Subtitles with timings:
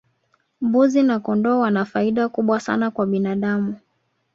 [0.61, 3.75] mbuzi na kondoo wana faida kubwa sana kwa binadamu